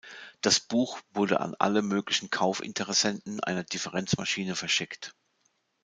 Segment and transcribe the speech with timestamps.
[0.41, 5.13] Das Buch wurde an alle möglichen Kauf-Interessenten einer Differenzmaschine verschickt.